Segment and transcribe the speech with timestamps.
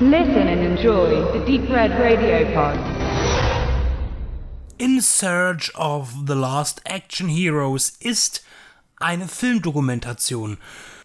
[0.00, 2.76] Listen and enjoy the Deep Red Radio Pod.
[4.76, 8.44] In Search of the Last Action Heroes ist
[8.96, 10.58] eine Filmdokumentation,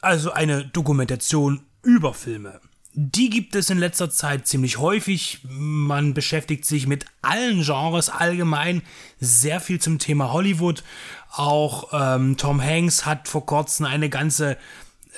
[0.00, 2.60] also eine Dokumentation über Filme.
[2.94, 5.38] Die gibt es in letzter Zeit ziemlich häufig.
[5.48, 8.82] Man beschäftigt sich mit allen Genres allgemein
[9.20, 10.82] sehr viel zum Thema Hollywood.
[11.30, 14.58] Auch ähm, Tom Hanks hat vor kurzem eine ganze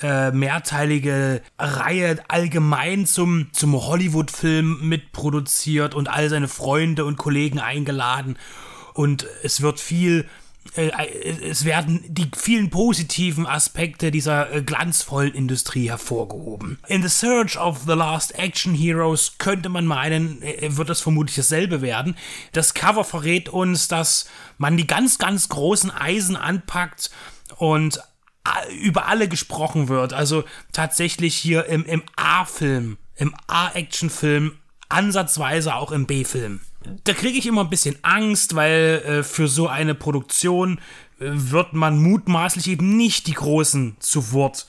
[0.01, 8.37] äh, mehrteilige Reihe allgemein zum, zum Hollywood-Film mitproduziert und all seine Freunde und Kollegen eingeladen.
[8.93, 10.25] Und es wird viel
[10.75, 10.91] äh,
[11.41, 16.79] es werden die vielen positiven Aspekte dieser äh, glanzvollen Industrie hervorgehoben.
[16.87, 21.35] In The Search of the Last Action Heroes könnte man meinen, äh, wird das vermutlich
[21.35, 22.17] dasselbe werden.
[22.51, 24.27] Das Cover verrät uns, dass
[24.57, 27.11] man die ganz, ganz großen Eisen anpackt
[27.57, 28.01] und
[28.81, 30.13] über alle gesprochen wird.
[30.13, 34.53] Also tatsächlich hier im, im A-Film, im A-Action-Film,
[34.89, 36.61] ansatzweise auch im B-Film.
[37.03, 40.79] Da kriege ich immer ein bisschen Angst, weil äh, für so eine Produktion
[41.19, 44.67] äh, wird man mutmaßlich eben nicht die Großen zu Wort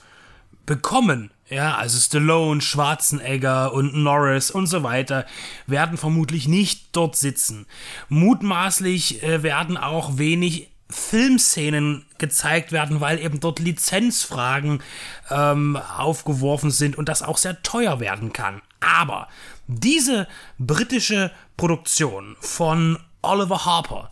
[0.65, 1.31] bekommen.
[1.49, 5.25] Ja, also Stallone, Schwarzenegger und Norris und so weiter
[5.65, 7.67] werden vermutlich nicht dort sitzen.
[8.09, 14.81] Mutmaßlich äh, werden auch wenig Filmszenen gezeigt werden, weil eben dort Lizenzfragen
[15.29, 18.61] ähm, aufgeworfen sind und das auch sehr teuer werden kann.
[18.79, 19.27] Aber
[19.67, 20.27] diese
[20.57, 24.11] britische Produktion von Oliver Harper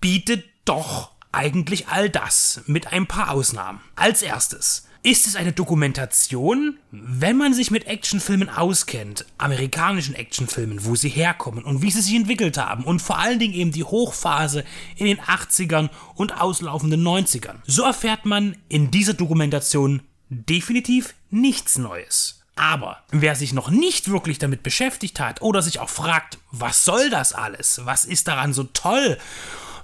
[0.00, 3.80] bietet doch eigentlich all das mit ein paar Ausnahmen.
[3.96, 10.94] Als erstes ist es eine Dokumentation, wenn man sich mit Actionfilmen auskennt, amerikanischen Actionfilmen, wo
[10.94, 14.64] sie herkommen und wie sie sich entwickelt haben und vor allen Dingen eben die Hochphase
[14.96, 17.56] in den 80ern und auslaufenden 90ern.
[17.66, 22.42] So erfährt man in dieser Dokumentation definitiv nichts Neues.
[22.56, 27.08] Aber wer sich noch nicht wirklich damit beschäftigt hat oder sich auch fragt, was soll
[27.08, 27.80] das alles?
[27.84, 29.16] Was ist daran so toll?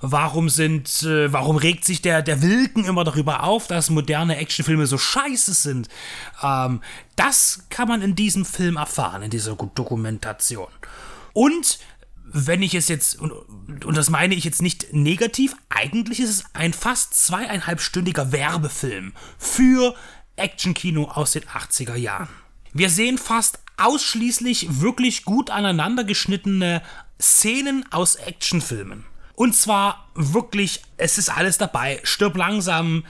[0.00, 4.86] Warum sind, äh, warum regt sich der, der Wilken immer darüber auf, dass moderne Actionfilme
[4.86, 5.88] so scheiße sind?
[6.42, 6.80] Ähm,
[7.16, 10.68] das kann man in diesem Film erfahren, in dieser Dokumentation.
[11.32, 11.78] Und
[12.24, 13.32] wenn ich es jetzt, und,
[13.84, 19.94] und das meine ich jetzt nicht negativ, eigentlich ist es ein fast zweieinhalbstündiger Werbefilm für
[20.36, 22.28] Actionkino aus den 80er Jahren.
[22.72, 26.82] Wir sehen fast ausschließlich wirklich gut aneinander geschnittene
[27.20, 29.04] Szenen aus Actionfilmen.
[29.36, 32.00] Und zwar wirklich, es ist alles dabei.
[32.02, 33.04] Stirb langsam,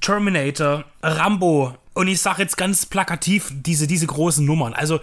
[0.00, 4.72] Terminator, Rambo, und ich sage jetzt ganz plakativ diese, diese großen Nummern.
[4.72, 5.00] Also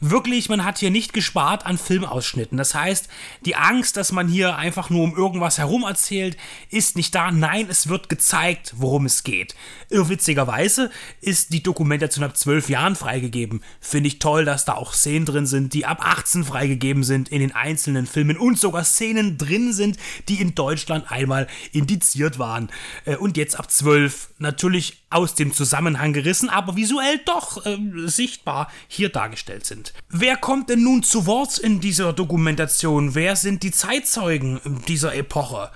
[0.00, 2.58] wirklich, man hat hier nicht gespart an Filmausschnitten.
[2.58, 3.08] Das heißt,
[3.44, 6.36] die Angst, dass man hier einfach nur um irgendwas herum erzählt,
[6.68, 7.30] ist nicht da.
[7.30, 9.54] Nein, es wird gezeigt, worum es geht.
[9.88, 13.62] Irrwitzigerweise ist die Dokumentation ab zwölf Jahren freigegeben.
[13.80, 17.38] Finde ich toll, dass da auch Szenen drin sind, die ab 18 freigegeben sind in
[17.38, 19.96] den einzelnen Filmen und sogar Szenen drin sind,
[20.28, 22.68] die in Deutschland einmal indiziert waren.
[23.04, 28.70] Äh, und jetzt ab zwölf natürlich aus dem Zusammenhang gerissen, aber visuell doch äh, sichtbar
[28.88, 29.94] hier dargestellt sind.
[30.10, 33.14] Wer kommt denn nun zu Wort in dieser Dokumentation?
[33.14, 35.70] Wer sind die Zeitzeugen dieser Epoche?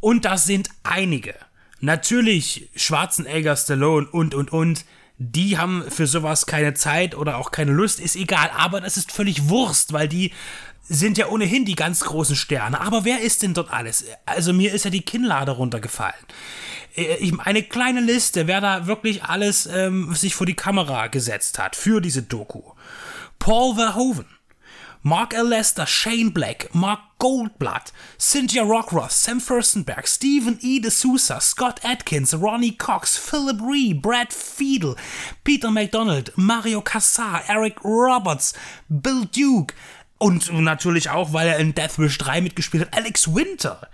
[0.00, 1.34] Und das sind einige.
[1.80, 4.84] Natürlich Schwarzenegger, Stallone und und und.
[5.18, 9.12] Die haben für sowas keine Zeit oder auch keine Lust, ist egal, aber das ist
[9.12, 10.32] völlig Wurst, weil die
[10.86, 12.80] sind ja ohnehin die ganz großen Sterne.
[12.80, 14.04] Aber wer ist denn dort alles?
[14.26, 16.14] Also mir ist ja die Kinnlade runtergefallen.
[16.94, 21.76] Äh, eine kleine Liste, wer da wirklich alles ähm, sich vor die Kamera gesetzt hat
[21.76, 22.62] für diese Doku.
[23.38, 24.26] Paul Verhoeven,
[25.06, 25.48] Mark L.
[25.48, 30.80] Lester, Shane Black, Mark Goldblatt, Cynthia Rockroth, Sam Furstenberg, Stephen E.
[30.80, 34.96] D'Souza, Scott Atkins, Ronnie Cox, Philip Ree, Brad Fiedel,
[35.44, 38.54] Peter McDonald, Mario Cassar, Eric Roberts,
[38.88, 39.74] Bill Duke
[40.16, 43.88] und natürlich auch, weil er in Death Wish 3 mitgespielt hat, Alex Winter.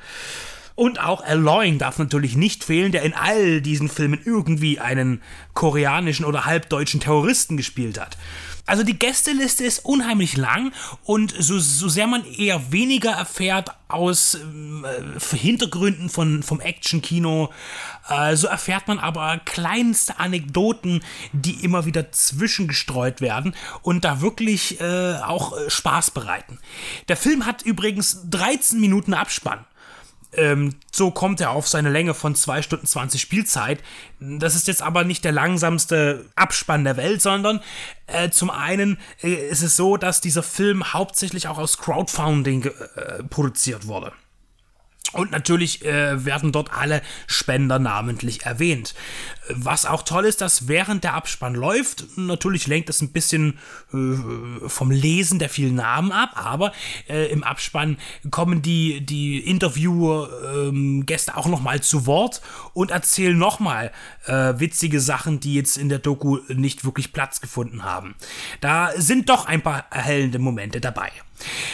[0.77, 5.21] Und auch Aloy darf natürlich nicht fehlen, der in all diesen Filmen irgendwie einen
[5.53, 8.17] koreanischen oder halbdeutschen Terroristen gespielt hat.
[8.71, 10.73] Also die Gästeliste ist unheimlich lang
[11.03, 17.51] und so, so sehr man eher weniger erfährt aus äh, Hintergründen von, vom Actionkino,
[18.09, 21.03] äh, so erfährt man aber kleinste Anekdoten,
[21.33, 26.61] die immer wieder zwischengestreut werden und da wirklich äh, auch äh, Spaß bereiten.
[27.09, 29.65] Der Film hat übrigens 13 Minuten Abspann.
[30.33, 33.81] Ähm, so kommt er auf seine Länge von 2 Stunden 20 Spielzeit.
[34.21, 37.61] Das ist jetzt aber nicht der langsamste Abspann der Welt, sondern
[38.07, 43.23] äh, zum einen äh, ist es so, dass dieser Film hauptsächlich auch aus Crowdfunding äh,
[43.25, 44.13] produziert wurde.
[45.13, 48.95] Und natürlich äh, werden dort alle Spender namentlich erwähnt.
[49.49, 53.59] Was auch toll ist, dass während der Abspann läuft, natürlich lenkt es ein bisschen
[53.93, 56.73] äh, vom Lesen der vielen Namen ab, aber
[57.09, 57.97] äh, im Abspann
[58.31, 62.41] kommen die, die Interview-Gäste ähm, auch nochmal zu Wort
[62.75, 63.91] und erzählen nochmal
[64.27, 68.15] äh, witzige Sachen, die jetzt in der Doku nicht wirklich Platz gefunden haben.
[68.61, 71.11] Da sind doch ein paar erhellende Momente dabei.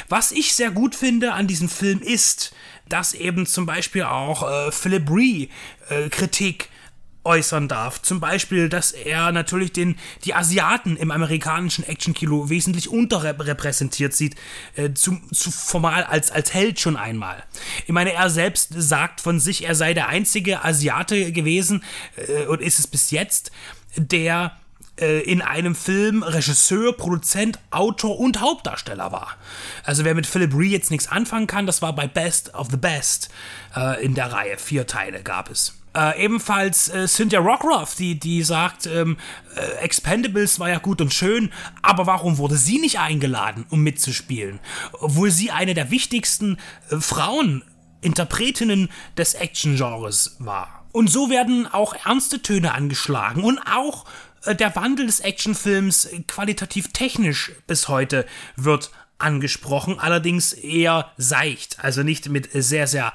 [0.08, 2.54] Was ich sehr gut finde an diesem Film ist,
[2.88, 5.48] dass eben zum Beispiel auch äh, Philip Ree
[5.88, 6.68] äh, Kritik
[7.26, 8.00] äußern darf.
[8.00, 14.36] Zum Beispiel, dass er natürlich den, die Asiaten im amerikanischen Action-Kino wesentlich unterrepräsentiert sieht,
[14.76, 17.42] äh, zu, zu formal als, als Held schon einmal.
[17.84, 21.82] Ich meine, er selbst sagt von sich, er sei der einzige Asiate gewesen
[22.16, 23.50] äh, und ist es bis jetzt,
[23.96, 24.56] der
[24.96, 29.36] in einem Film Regisseur, Produzent, Autor und Hauptdarsteller war.
[29.84, 32.78] Also wer mit Philip Ree jetzt nichts anfangen kann, das war bei Best of the
[32.78, 33.28] Best
[33.76, 34.56] äh, in der Reihe.
[34.56, 35.74] Vier Teile gab es.
[35.96, 39.16] Äh, ebenfalls äh, Cynthia Rockruff, die, die sagt, ähm,
[39.54, 41.50] äh, Expendables war ja gut und schön,
[41.80, 44.60] aber warum wurde sie nicht eingeladen, um mitzuspielen?
[44.92, 46.58] Obwohl sie eine der wichtigsten
[46.90, 47.64] äh, Frauen,
[48.02, 50.84] Interpretinnen des Action-Genres war.
[50.92, 54.08] Und so werden auch ernste Töne angeschlagen und auch äh,
[54.54, 58.26] der Wandel des Actionfilms qualitativ technisch bis heute
[58.56, 63.12] wird angesprochen, allerdings eher seicht, also nicht mit sehr, sehr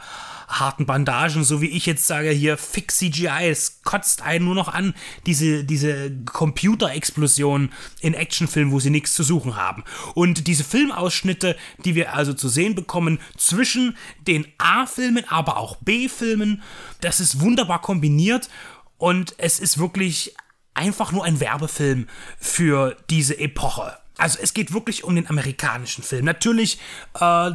[0.51, 4.67] harten Bandagen, so wie ich jetzt sage, hier fix CGI, es kotzt einen nur noch
[4.67, 4.93] an,
[5.25, 7.69] diese, diese Computerexplosion
[8.01, 9.83] in Actionfilmen, wo sie nichts zu suchen haben.
[10.13, 11.55] Und diese Filmausschnitte,
[11.85, 13.95] die wir also zu sehen bekommen, zwischen
[14.27, 16.61] den A-Filmen, aber auch B-Filmen,
[16.99, 18.49] das ist wunderbar kombiniert.
[18.97, 20.35] Und es ist wirklich
[20.73, 22.07] einfach nur ein Werbefilm
[22.39, 23.97] für diese Epoche.
[24.17, 26.25] Also es geht wirklich um den amerikanischen Film.
[26.25, 26.77] Natürlich
[27.19, 27.51] äh,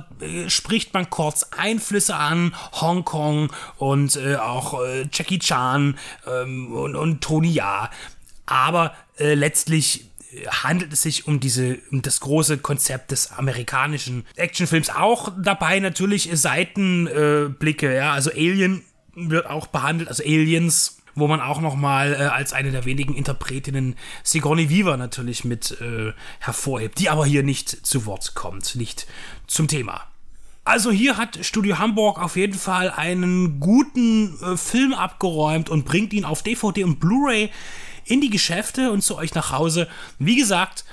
[0.48, 5.96] spricht man kurz Einflüsse an, Hongkong und äh, auch äh, Jackie Chan
[6.26, 7.90] ähm, und, und Tony Ya.
[8.46, 10.06] Aber äh, letztlich
[10.48, 14.90] handelt es sich um diese um das große Konzept des amerikanischen Actionfilms.
[14.90, 18.82] Auch dabei natürlich Seitenblicke, ja, also Alien
[19.14, 23.96] wird auch behandelt, also Aliens wo man auch nochmal äh, als eine der wenigen Interpretinnen
[24.22, 29.08] Sigourney Weaver natürlich mit äh, hervorhebt, die aber hier nicht zu Wort kommt, nicht
[29.48, 30.04] zum Thema.
[30.64, 36.12] Also hier hat Studio Hamburg auf jeden Fall einen guten äh, Film abgeräumt und bringt
[36.12, 37.50] ihn auf DVD und Blu-ray
[38.04, 39.88] in die Geschäfte und zu euch nach Hause.
[40.18, 40.84] Wie gesagt,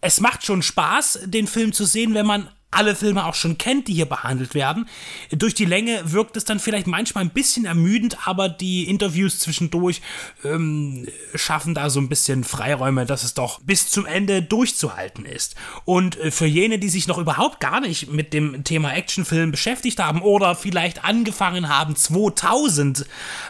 [0.00, 3.88] es macht schon Spaß, den Film zu sehen, wenn man alle Filme auch schon kennt,
[3.88, 4.88] die hier behandelt werden.
[5.30, 10.02] Durch die Länge wirkt es dann vielleicht manchmal ein bisschen ermüdend, aber die Interviews zwischendurch
[10.44, 15.54] ähm, schaffen da so ein bisschen Freiräume, dass es doch bis zum Ende durchzuhalten ist.
[15.84, 20.00] Und äh, für jene, die sich noch überhaupt gar nicht mit dem Thema Actionfilm beschäftigt
[20.00, 23.06] haben oder vielleicht angefangen haben, 2000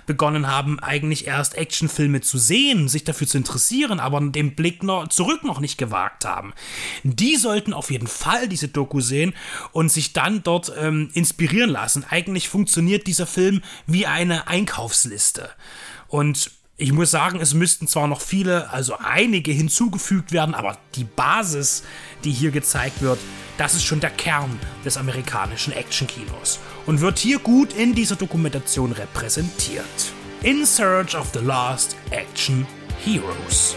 [0.07, 5.09] begonnen haben, eigentlich erst Actionfilme zu sehen, sich dafür zu interessieren, aber den Blick noch
[5.09, 6.53] zurück noch nicht gewagt haben,
[7.03, 9.33] die sollten auf jeden Fall diese Doku sehen
[9.73, 12.05] und sich dann dort ähm, inspirieren lassen.
[12.09, 15.51] Eigentlich funktioniert dieser Film wie eine Einkaufsliste.
[16.09, 21.05] Und ich muss sagen, es müssten zwar noch viele, also einige hinzugefügt werden, aber die
[21.05, 21.85] Basis,
[22.23, 23.19] die hier gezeigt wird,
[23.57, 28.93] das ist schon der Kern des amerikanischen Actionkinos und wird hier gut in dieser Dokumentation
[28.93, 29.85] repräsentiert.
[30.43, 32.67] In Search of the Last Action
[33.03, 33.75] Heroes.